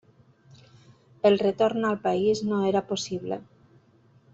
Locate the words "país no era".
2.09-2.85